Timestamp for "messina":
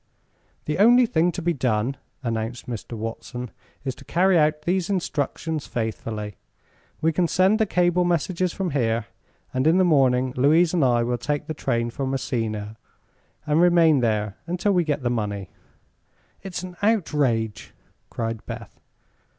12.07-12.77